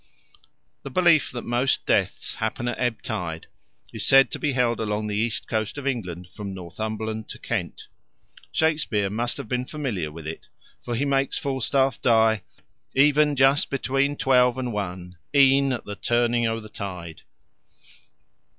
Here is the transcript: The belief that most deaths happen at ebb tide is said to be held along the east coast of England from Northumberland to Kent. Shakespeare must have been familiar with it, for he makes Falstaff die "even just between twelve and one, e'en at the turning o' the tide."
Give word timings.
The 0.81 0.89
belief 0.89 1.31
that 1.31 1.43
most 1.45 1.85
deaths 1.85 2.33
happen 2.33 2.67
at 2.67 2.79
ebb 2.79 3.03
tide 3.03 3.45
is 3.93 4.03
said 4.03 4.31
to 4.31 4.39
be 4.39 4.53
held 4.53 4.79
along 4.79 5.05
the 5.05 5.15
east 5.15 5.47
coast 5.47 5.77
of 5.77 5.85
England 5.85 6.27
from 6.31 6.55
Northumberland 6.55 7.29
to 7.29 7.37
Kent. 7.37 7.87
Shakespeare 8.51 9.11
must 9.11 9.37
have 9.37 9.47
been 9.47 9.63
familiar 9.63 10.11
with 10.11 10.25
it, 10.25 10.47
for 10.81 10.95
he 10.95 11.05
makes 11.05 11.37
Falstaff 11.37 12.01
die 12.01 12.41
"even 12.95 13.35
just 13.35 13.69
between 13.69 14.15
twelve 14.17 14.57
and 14.57 14.73
one, 14.73 15.17
e'en 15.35 15.71
at 15.71 15.85
the 15.85 15.95
turning 15.95 16.47
o' 16.47 16.59
the 16.59 16.67
tide." 16.67 17.21